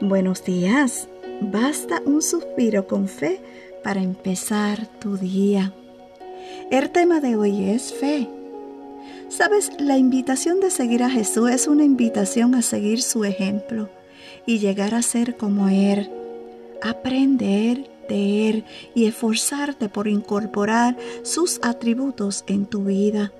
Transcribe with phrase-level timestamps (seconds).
[0.00, 1.08] Buenos días.
[1.40, 3.40] Basta un suspiro con fe
[3.84, 5.72] para empezar tu día.
[6.72, 8.28] El tema de hoy es fe.
[9.28, 13.88] Sabes, la invitación de seguir a Jesús es una invitación a seguir su ejemplo
[14.46, 16.10] y llegar a ser como Él.
[16.82, 18.64] Aprender de Él
[18.96, 23.32] y esforzarte por incorporar sus atributos en tu vida.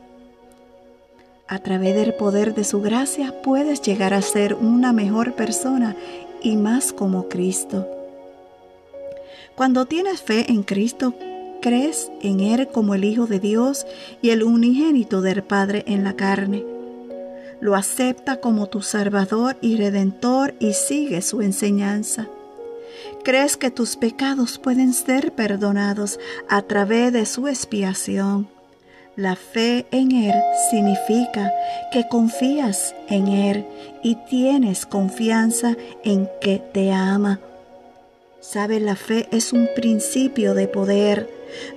[1.49, 5.95] A través del poder de su gracia puedes llegar a ser una mejor persona
[6.45, 7.89] y más como Cristo.
[9.57, 11.15] Cuando tienes fe en Cristo,
[11.61, 13.87] crees en Él como el Hijo de Dios
[14.23, 16.65] y el unigénito del Padre en la carne.
[17.61, 22.29] Lo acepta como tu Salvador y Redentor y sigue su enseñanza.
[23.25, 28.54] Crees que tus pecados pueden ser perdonados a través de su expiación.
[29.17, 30.35] La fe en Él
[30.71, 31.53] significa
[31.93, 33.65] que confías en Él
[34.03, 37.39] y tienes confianza en que te ama.
[38.41, 41.31] Sabes, la fe es un principio de poder.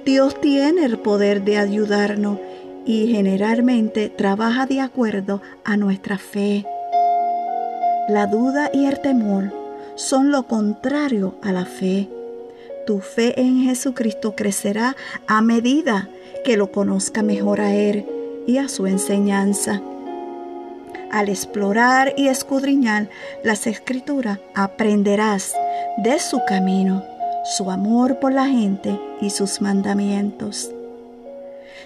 [0.03, 2.39] Dios tiene el poder de ayudarnos
[2.87, 6.65] y generalmente trabaja de acuerdo a nuestra fe.
[8.09, 9.53] La duda y el temor
[9.93, 12.09] son lo contrario a la fe.
[12.87, 14.95] Tu fe en Jesucristo crecerá
[15.27, 16.07] a medida
[16.45, 18.05] que lo conozca mejor a Él
[18.47, 19.81] y a su enseñanza.
[21.11, 23.09] Al explorar y escudriñar
[23.43, 25.53] las escrituras, aprenderás
[25.97, 27.03] de su camino,
[27.57, 30.71] su amor por la gente y sus mandamientos.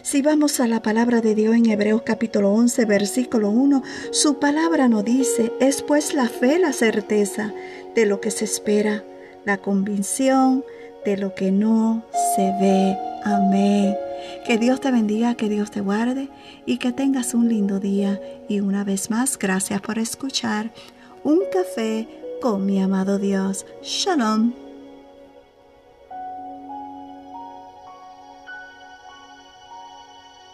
[0.04, 4.88] Si vamos a la palabra de Dios en Hebreos capítulo 11, versículo 1, su palabra
[4.88, 7.52] nos dice, es pues la fe la certeza
[7.96, 9.04] de lo que se espera,
[9.46, 10.64] la convicción
[11.06, 12.98] de lo que no se ve.
[13.24, 13.96] Amén.
[14.46, 16.30] Que Dios te bendiga, que Dios te guarde
[16.66, 18.20] y que tengas un lindo día.
[18.48, 20.72] Y una vez más, gracias por escuchar
[21.24, 22.08] Un Café
[22.42, 23.66] con mi amado Dios.
[23.84, 24.61] Shalom.